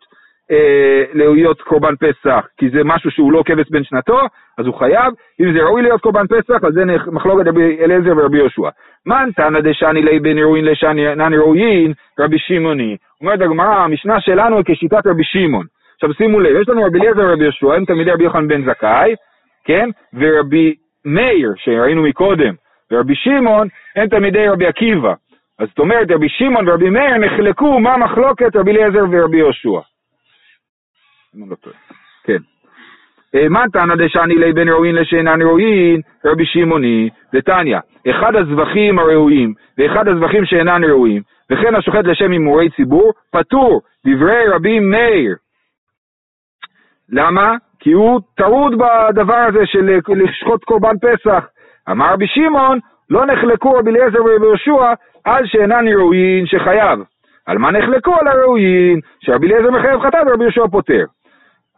[0.51, 4.21] אה, להיות קורבן פסח, כי זה משהו שהוא לא כבש בן שנתו,
[4.59, 8.39] אז הוא חייב, אם זה ראוי להיות קורבן פסח, אז זה מחלוקת רבי אליעזר ורבי
[8.39, 8.69] יהושע.
[9.07, 12.97] מן תנא דשני לי בין ראוין לשאינן ראוין, רבי שמעוני.
[13.21, 15.67] אומרת הגמרא, המשנה שלנו היא כשיטת רבי שמעון.
[15.95, 19.15] עכשיו שימו לב, יש לנו רבי אליעזר ורבי יהושע, הם תלמידי רבי יוחנן בן זכאי,
[19.65, 19.91] כן?
[20.15, 22.55] ורבי מאיר, שראינו מקודם,
[22.93, 25.15] ורבי שמעון, הם תלמידי רבי עקיבא.
[25.59, 29.81] אז זאת אומרת, רבי שמעון ורבי מאיר נחלקו מה מחלוקת רבי אליעזר ורבי יהושע.
[31.35, 31.57] לא.
[32.25, 32.39] כן.
[33.35, 37.79] אה, מה תנא דשני לי בין ראוין לשאינן ראוין, רבי שמעוני, דתניא,
[38.11, 44.81] אחד הזבחים הראויים ואחד הזבחים שאינן ראויים, וכן השוחט לשם הימורי ציבור, פטור, דברי רבי
[44.81, 45.37] מאיר.
[47.09, 47.55] למה?
[47.79, 51.45] כי הוא טרוד בדבר הזה של אה, לשחוט קורבן פסח.
[51.91, 52.79] אמר רבי שמעון,
[53.11, 54.93] לא נחלקו רבי אליעזר ורבי יהושע
[55.25, 56.99] על שאינן ראוין שחייב.
[57.47, 58.15] על מה נחלקו?
[58.21, 61.05] על הראוין, שרבי אליעזר מחייב חטאת ורבי יהושע פוטר.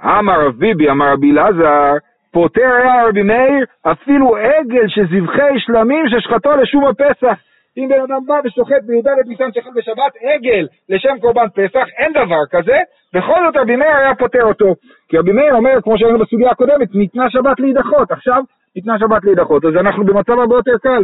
[0.05, 1.93] אמר רב ביבי, אמר רבי אלעזר,
[2.33, 7.39] פוטר היה רבי מאיר אפילו עגל שזבחי שלמים ששחטו לשום הפסח.
[7.77, 12.41] אם בן אדם בא ושוחט בי"ד ניסן שחט בשבת עגל לשם קורבן פסח, אין דבר
[12.51, 12.79] כזה,
[13.15, 14.75] בכל זאת רבי מאיר היה פוטר אותו.
[15.15, 18.43] כי רבי מאיר אומר, כמו שהיינו בסוגיה הקודמת, ניתנה שבת להידחות, עכשיו
[18.77, 21.03] ניתנה שבת להידחות, אז אנחנו במצב הרבה יותר קל.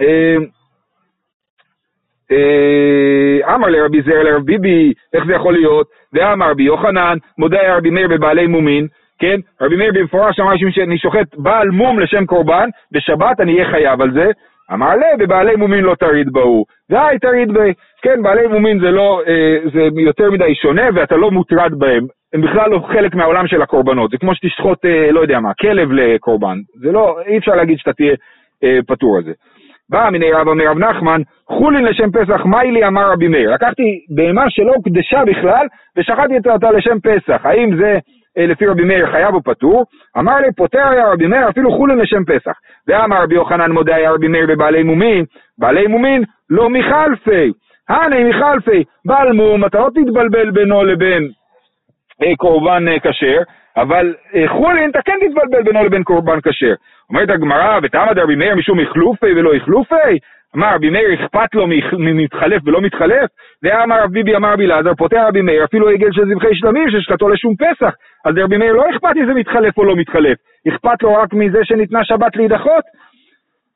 [0.00, 0.36] אה,
[2.32, 5.86] אה, אמר לרבי זר לרב ביבי, איך זה יכול להיות?
[6.12, 8.86] ואמר רבי יוחנן, מודה רבי מאיר בבעלי מומין,
[9.18, 9.40] כן?
[9.60, 14.12] רבי מאיר במפורש אמר שאני שוחט בעל מום לשם קורבן, בשבת אני אהיה חייב על
[14.12, 14.30] זה.
[14.72, 16.64] אמר לה, בבעלי מומין לא תריד בהו.
[16.90, 17.72] והי תריד בי.
[18.02, 22.06] כן, בעלי מומין זה לא, אה, זה יותר מדי שונה ואתה לא מוטרד בהם.
[22.34, 24.10] הם בכלל לא חלק מהעולם של הקורבנות.
[24.10, 26.58] זה כמו שתשחוט, אה, לא יודע מה, כלב לקורבן.
[26.80, 28.14] זה לא, אי אפשר להגיד שאתה תהיה
[28.64, 29.32] אה, פטור על זה.
[29.90, 33.54] בא מיני רבא מרב נחמן, חולין לשם פסח, מה לי אמר רבי מאיר?
[33.54, 33.82] לקחתי
[34.16, 37.40] בהמה שלא הוקדשה בכלל, ושחטתי אותה לשם פסח.
[37.44, 37.98] האם זה
[38.36, 39.84] לפי רבי מאיר חייב או פטור?
[40.18, 42.52] אמר לי, פוטר היה רבי מאיר אפילו חולין לשם פסח.
[42.88, 45.24] ואמר רבי יוחנן מודה היה רבי מאיר בבעלי מומין,
[45.58, 47.52] בעלי מומין לא מחלפי.
[47.88, 51.28] הנה מחלפי, בעל מום, אתה לא תתבלבל בינו לבין
[52.22, 53.42] אה, קורבן אה, כשר,
[53.76, 56.74] אבל אה, חולין אתה כן תתבלבל בינו לבין קורבן כשר.
[57.10, 60.18] אומרת הגמרא, ותעמד רבי מאיר משום איכלופי ולא איכלופי?
[60.56, 61.66] אמר רבי מאיר אכפת לו
[61.98, 63.30] ממתחלף ולא מתחלף?
[63.62, 67.28] ואמר רבי ביבי אמר רבי אלעזר, פוטר רבי מאיר אפילו עגל של זבחי שלמים ששחטו
[67.28, 67.94] לשום פסח.
[68.24, 70.38] אז לרבי מאיר לא אכפת אם זה מתחלף או לא מתחלף,
[70.68, 72.84] אכפת לו רק מזה שניתנה שבת להידחות.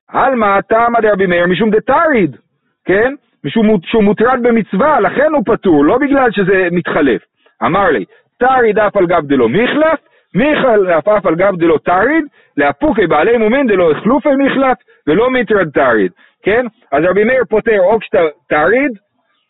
[0.08, 2.36] עלמא תעמד רבי מאיר משום דתריד,
[2.84, 3.14] כן?
[3.44, 7.20] משום שהוא מוטרד במצווה, לכן הוא פטור, לא בגלל שזה מתחלף.
[7.62, 8.04] אמר לי,
[8.38, 9.98] תריד אף על גב דלא מחלף,
[10.34, 12.24] מחלף אף על גב דלא תריד,
[12.56, 16.12] לאפוקי בעלי מומין דלא החלופי מחלף, ולא מטרד תריד,
[16.46, 16.66] כן?
[16.92, 18.90] אז רבי מאיר פוטר או כשאתה תריד,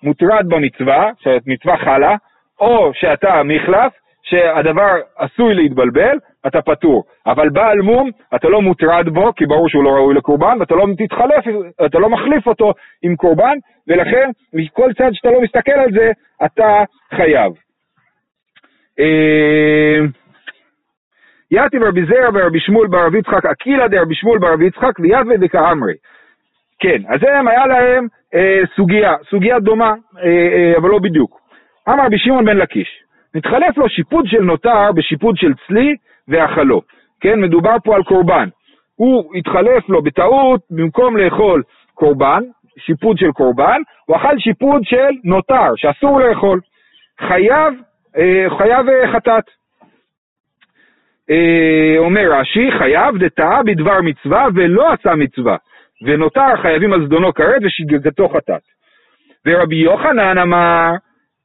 [0.02, 2.16] מוטרד במצווה, שהמצווה חלה,
[2.61, 7.04] או שאתה מחלף, שהדבר עשוי להתבלבל, אתה פטור.
[7.26, 10.87] אבל בעל מום, אתה לא מוטרד בו, כי ברור שהוא לא ראוי לקורבן, ואתה לא
[10.98, 11.44] תתחלף,
[11.87, 16.12] אתה לא מחליף אותו עם קורבן, ולכן, מכל צד שאתה לא מסתכל על זה,
[16.44, 16.85] אתה
[17.16, 17.52] חייב.
[18.98, 19.98] אה,
[21.50, 25.94] יתיב רבי זרע ורבי שמואל ברב יצחק, אקילה דרבי שמואל ברב יצחק, ויתווה דקאמרי.
[26.81, 31.41] כן, אז הם, היה להם אה, סוגיה, סוגיה דומה, אה, אה, אבל לא בדיוק.
[31.89, 32.89] אמר רבי שמעון בן לקיש,
[33.35, 35.97] מתחלף לו שיפוד של נותר בשיפוד של צלי
[36.29, 36.83] ואכלו.
[37.21, 38.49] כן, מדובר פה על קורבן.
[38.97, 41.62] הוא התחלף לו בטעות, במקום לאכול
[41.95, 42.43] קורבן,
[42.79, 46.61] שיפוד של קורבן, הוא אכל שיפוד של נותר, שאסור לאכול.
[47.21, 47.75] חייב,
[48.17, 49.45] אה, חייב אה, חטאת.
[51.31, 55.57] אה, אומר רש"י, חייב דתאה בדבר מצווה ולא עשה מצווה,
[56.02, 58.62] ונותר חייבים על זדונו כרת ושגגתו חטאת.
[59.46, 60.90] ורבי יוחנן אמר,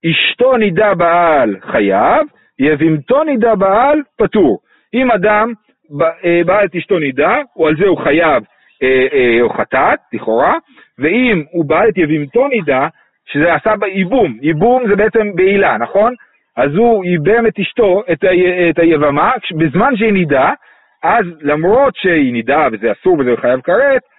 [0.05, 2.27] אשתו נידה בעל חייב,
[2.59, 4.59] יבימתו נידה בעל פטור.
[4.93, 5.53] אם אדם
[6.01, 8.43] אה, בעל את אשתו נידה, או על זה הוא חייב
[8.83, 10.57] אה, אה, או חטאת, לכאורה,
[10.99, 12.87] ואם הוא בעל את יבימתו נידה,
[13.25, 16.13] שזה עשה בייבום, ייבום זה בעצם בעילה, נכון?
[16.57, 18.27] אז הוא ייבם את אשתו, את, ה,
[18.69, 20.51] את היבמה, בזמן שהיא נידה,
[21.03, 24.10] אז למרות שהיא נידה וזה אסור וזה חייב כרת, אה,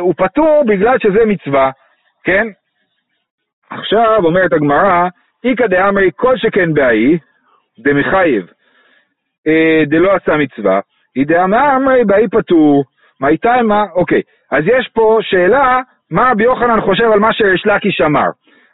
[0.00, 1.70] הוא פטור בגלל שזה מצווה,
[2.24, 2.46] כן?
[3.70, 5.08] עכשיו אומרת הגמרא,
[5.44, 7.18] איכא דאמרי כל שכן באי,
[7.78, 8.46] דמחייב,
[9.46, 10.80] אה, דלא עשה מצווה,
[11.14, 12.84] היא דאמרי באי פטור,
[13.20, 17.66] מה איתה מה, אוקיי, אז יש פה שאלה, מה רבי יוחנן חושב על מה שריש
[17.66, 18.28] לקיש אמר.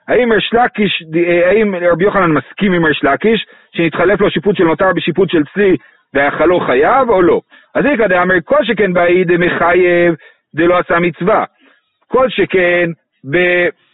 [0.08, 4.64] האם ריש לקיש, אה, האם רבי יוחנן מסכים עם ריש לקיש, שנתחלף לו שיפוט של
[4.64, 5.76] נותר בשיפוט של צלי
[6.14, 7.40] והאכלו חייב או לא?
[7.74, 10.14] אז איכא דאמרי כל שכן באי דמחייב
[10.54, 11.44] דלא עשה מצווה.
[12.08, 12.90] כל שכן
[13.30, 13.36] ב,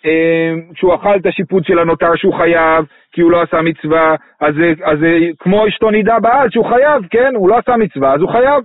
[0.06, 4.54] אה, כשהוא אכל את השיפוט של הנותר שהוא חייב, כי הוא לא עשה מצווה, אז
[5.00, 7.32] זה כמו אשתו נידה בעד שהוא חייב, כן?
[7.34, 8.62] הוא לא עשה מצווה, אז הוא חייב.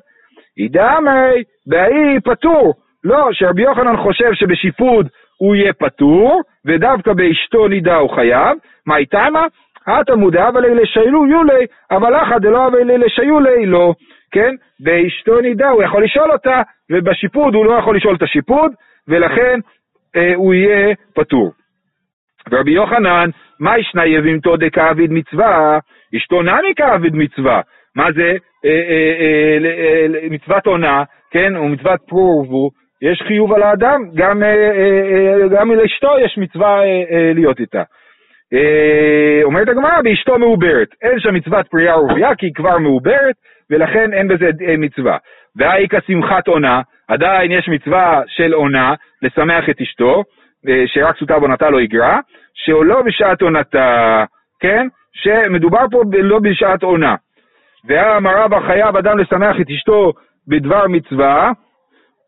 [0.57, 2.73] אידמי, בהאי פטור.
[3.03, 8.57] לא, שרבי יוחנן חושב שבשיפוד הוא יהיה פטור, ודווקא באשתו נידה הוא חייב.
[8.85, 9.45] מה איתמה?
[9.87, 13.93] התלמוד אבא לי לשיילו יולי, אבל אחא דלא אבא לי לשיולי לא.
[14.33, 14.55] כן?
[14.79, 18.71] באשתו נידה הוא יכול לשאול אותה, ובשיפוד הוא לא יכול לשאול את השיפוד,
[19.07, 19.59] ולכן
[20.15, 21.51] אה, הוא יהיה פטור.
[22.51, 25.79] ורבי יוחנן, מה ישנה יבימתו דכעביד מצווה?
[26.17, 27.61] אשתו נמי כעביד מצווה.
[27.95, 28.35] מה זה?
[28.65, 29.57] אה, אה,
[30.23, 31.55] אה, מצוות עונה, כן?
[31.55, 32.69] או מצוות פרו ורבו,
[33.01, 34.41] יש חיוב על האדם, גם,
[35.51, 36.81] גם לאשתו יש מצווה
[37.33, 37.83] להיות איתה.
[39.43, 40.87] אומרת הגמרא, באשתו מעוברת.
[41.01, 43.35] אין שם מצוות פרייה ורבייה, כי היא כבר מעוברת,
[43.69, 45.17] ולכן אין בזה מצווה.
[45.55, 50.23] והאיכא שמחת עונה, עדיין יש מצווה של עונה, לשמח את אשתו,
[50.85, 52.19] שרק סוטה בעונתה לא יגרע,
[52.53, 54.23] שלא בשעת עונתה,
[54.59, 54.87] כן?
[55.13, 57.15] שמדובר פה לא בשעת עונה.
[57.85, 60.13] והאמר רבא חייב אדם לשמח את אשתו
[60.47, 61.51] בדבר מצווה,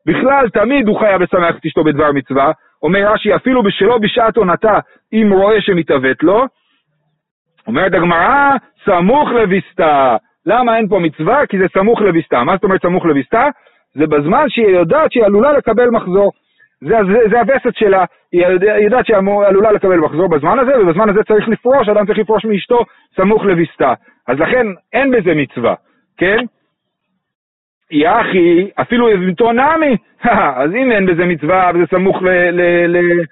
[0.05, 2.51] בכלל תמיד הוא חייב לשמח את אשתו בדבר מצווה,
[2.85, 4.79] אומר רש"י אפילו שלא בשעת עונתה
[5.13, 6.45] אם רואה שמתעוות לו,
[7.67, 8.51] אומרת הגמרא
[8.85, 11.45] סמוך לביסתה, למה אין פה מצווה?
[11.45, 13.47] כי זה סמוך לביסתה, מה זאת אומרת סמוך לביסתה?
[13.93, 16.31] זה בזמן שהיא יודעת שהיא עלולה לקבל מחזור.
[16.81, 18.45] זה, זה, זה הווסת שלה, היא
[18.83, 19.17] יודעת שהיא
[19.47, 22.79] עלולה לקבל מחזור בזמן הזה, ובזמן הזה צריך לפרוש, אדם צריך לפרוש מאשתו
[23.15, 23.93] סמוך לביסתה.
[24.27, 25.73] אז לכן אין בזה מצווה,
[26.17, 26.45] כן?
[27.91, 29.97] יחי, אפילו יבמתו נמי,
[30.61, 33.23] אז אם אין בזה מצווה וזה סמוך, ל, ל, ל,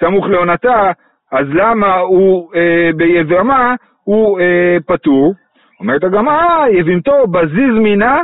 [0.00, 0.90] סמוך לעונתה,
[1.32, 5.34] אז למה הוא אה, ביבמה הוא אה, פטור?
[5.80, 8.18] אומרת הגמרא, יבמתו בזיז מינה,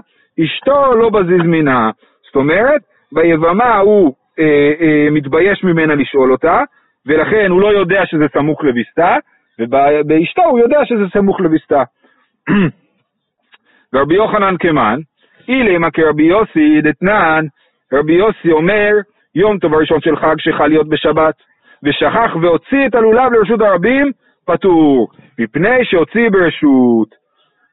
[0.44, 1.90] אשתו לא בזיז מינה.
[2.26, 2.80] זאת אומרת,
[3.12, 6.62] ביבמה הוא אה, אה, מתבייש ממנה לשאול אותה,
[7.06, 9.16] ולכן הוא לא יודע שזה סמוך לביסתה,
[9.58, 11.82] ובאשתו הוא יודע שזה סמוך לביסתה.
[13.92, 15.00] ורבי יוחנן כמן,
[15.48, 17.44] אילמה כרבי יוסי דתנן,
[17.92, 18.92] רבי יוסי אומר,
[19.34, 21.34] יום טוב הראשון של חג שחל להיות בשבת,
[21.82, 24.12] ושכח והוציא את הלולב לרשות הרבים,
[24.46, 25.08] פטור,
[25.38, 27.08] מפני שהוציא ברשות.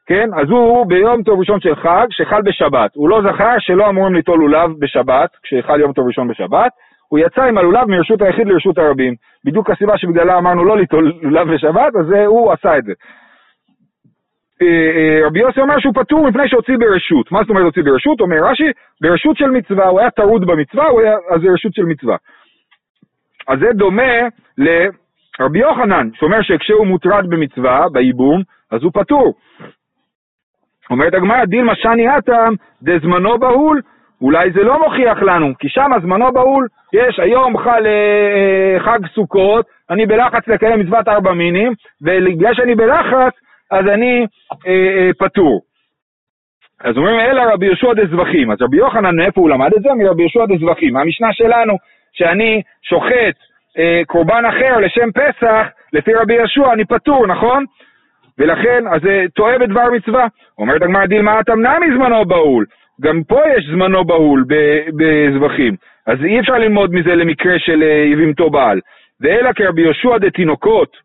[0.07, 0.29] כן?
[0.35, 2.95] אז הוא ביום טוב ראשון של חג, שחל בשבת.
[2.95, 6.71] הוא לא זכר שלא אמורים ליטול לולב בשבת, כשחל יום טוב ראשון בשבת,
[7.07, 9.13] הוא יצא עם הלולב מרשות היחיד לרשות הרבים.
[9.45, 12.93] בדיוק הסיבה שבגללה אמרנו לא ליטול לולב בשבת, אז הוא עשה את זה.
[14.61, 17.31] אה, אה, רבי יוסי אומר שהוא פטור מפני שהוציא ברשות.
[17.31, 18.21] מה זאת אומרת הוציא ברשות?
[18.21, 21.85] אומר רש"י, ברשות של מצווה, הוא היה טרוד במצווה, הוא היה, אז זה רשות של
[21.85, 22.15] מצווה.
[23.47, 24.13] אז זה דומה
[24.57, 28.41] לרבי יוחנן, שאומר שכשהוא מוטרד במצווה, בייבום,
[28.71, 29.33] אז הוא פטור.
[30.89, 33.81] אומרת הגמרא, דילמה שני אטם דזמנו בהול,
[34.21, 39.65] אולי זה לא מוכיח לנו, כי שם זמנו בהול, יש היום חל, אה, חג סוכות,
[39.89, 43.33] אני בלחץ לקיים מצוות ארבע מינים, ובגלל שאני בלחץ,
[43.71, 44.25] אז אני
[44.67, 45.61] אה, אה, פטור.
[46.83, 48.51] אז אומרים, אלא רבי יהושע דזבחים.
[48.51, 49.89] אז רבי יוחנן, מאיפה הוא למד את זה?
[49.93, 50.93] מרבי יהושע דזבחים.
[50.93, 51.77] מהמשנה שלנו,
[52.13, 53.35] שאני שוחט
[53.77, 57.65] אה, קורבן אחר לשם פסח, לפי רבי יהושע אני פטור, נכון?
[58.37, 60.27] ולכן, אז זה טועה בדבר מצווה.
[60.57, 62.65] אומרת הגמרא דילמה אתם נמי זמנו בהול.
[63.01, 64.43] גם פה יש זמנו בהול
[64.97, 65.75] בזבחים,
[66.07, 68.79] אז אי אפשר ללמוד מזה למקרה של אה, יבימתו בעל.
[69.21, 70.97] ואלא כרבי יהושע דתינוקות,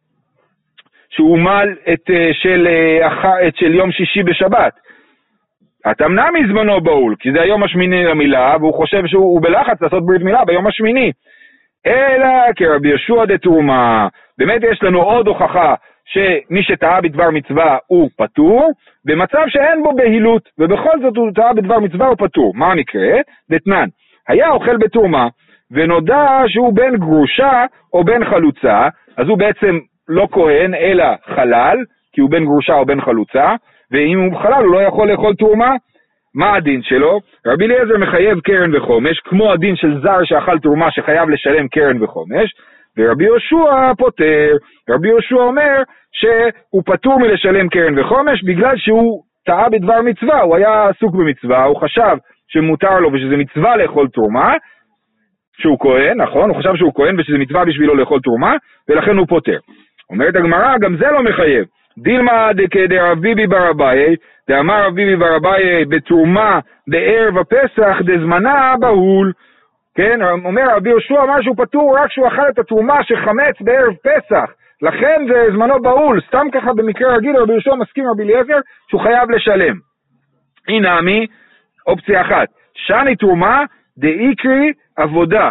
[1.10, 4.72] שהוא מל את אה, של, אה, את של יום שישי בשבת.
[5.84, 10.44] התמנע מזמנו בהול, כי זה היום השמיני למילה, והוא חושב שהוא בלחץ לעשות ברית מילה
[10.44, 11.12] ביום השמיני.
[11.86, 14.08] אלא כרבי יהושע דתרומה.
[14.38, 18.70] באמת יש לנו עוד הוכחה שמי שטעה בדבר מצווה הוא פטור,
[19.04, 22.52] במצב שאין בו בהילות, ובכל זאת הוא טעה בדבר מצווה הוא פטור.
[22.54, 23.18] מה המקרה?
[23.50, 23.88] דתנן,
[24.28, 25.28] היה אוכל בתרומה,
[25.70, 29.78] ונודע שהוא בן גרושה או בן חלוצה, אז הוא בעצם
[30.10, 31.76] לא כהן אלא חלל,
[32.12, 33.54] כי הוא בן גרושה או בן חלוצה,
[33.90, 35.70] ואם הוא חלל הוא לא יכול לאכול תרומה,
[36.34, 37.20] מה הדין שלו?
[37.46, 42.50] רבי אליעזר מחייב קרן וחומש, כמו הדין של זר שאכל תרומה שחייב לשלם קרן וחומש,
[42.98, 44.56] ורבי יהושע פוטר.
[44.90, 50.88] רבי יהושע אומר שהוא פטור מלשלם קרן וחומש בגלל שהוא טעה בדבר מצווה, הוא היה
[50.88, 52.16] עסוק במצווה, הוא חשב
[52.48, 54.54] שמותר לו ושזה מצווה לאכול תרומה,
[55.60, 56.50] שהוא כהן, נכון?
[56.50, 58.56] הוא חשב שהוא כהן ושזה מצווה בשבילו לאכול תרומה,
[58.88, 59.58] ולכן הוא פוטר.
[60.10, 61.64] אומרת הגמרא, גם זה לא מחייב.
[61.98, 62.52] דילמא
[62.88, 64.16] דרב ביבי בר אביי,
[64.48, 69.32] דאמר רב ביבי בר אביי בתרומה בערב הפסח דזמנה בהול.
[69.94, 74.50] כן, אומר רבי יהושע אמר שהוא פטור רק כשהוא אכל את התרומה שחמץ בערב פסח.
[74.82, 79.30] לכן זה זמנו בהול, סתם ככה במקרה רגיל רבי יהושע מסכים רבי אליעזר שהוא חייב
[79.30, 79.76] לשלם.
[80.68, 81.26] הנה עמי,
[81.86, 83.64] אופציה אחת, שני תרומה
[83.98, 85.50] דאיקרי עבודה,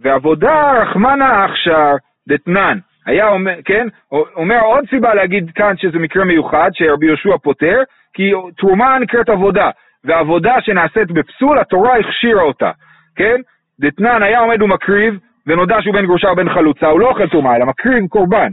[0.00, 1.94] ועבודה רחמנה הכשר
[2.28, 2.78] דתנן.
[3.06, 7.82] היה אומר, כן, אומר עוד סיבה להגיד כאן שזה מקרה מיוחד, שרבי יהושע פותר,
[8.14, 9.70] כי תרומה נקראת עבודה,
[10.04, 12.70] ועבודה שנעשית בפסול, התורה הכשירה אותה,
[13.16, 13.40] כן?
[13.80, 17.56] דתנן היה עומד ומקריב, ונודע שהוא בן גרושה או בן חלוצה, הוא לא אוכל תרומה,
[17.56, 18.52] אלא מקריב קורבן.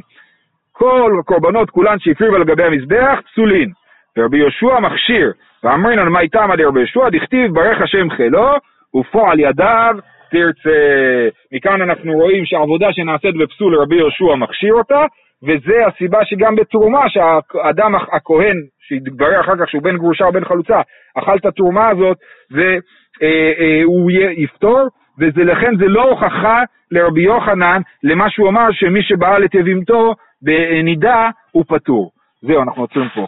[0.71, 3.71] כל הקורבנות כולן שהקריב על גבי המזבח, פסולין.
[4.17, 5.31] ורבי יהושע מכשיר,
[5.63, 8.51] ואמרינן מה איתם עד רבי יהושע, דכתיב ברך השם חילו,
[8.95, 9.95] ופועל ידיו
[10.31, 10.77] תרצה.
[11.51, 15.05] מכאן אנחנו רואים שהעבודה שנעשית בפסול רבי יהושע מכשיר אותה,
[15.43, 20.81] וזה הסיבה שגם בתרומה, שהאדם הכהן, שהתברר אחר כך שהוא בן גרושה או בן חלוצה,
[21.15, 22.17] אכל את התרומה הזאת,
[22.51, 24.79] והוא יפתור,
[25.17, 31.63] ולכן זה לא הוכחה לרבי יוחנן למה שהוא אמר שמי שבעל את יבימתו בנידה הוא
[31.67, 32.11] פטור.
[32.41, 33.27] זהו, אנחנו עוצרים פה.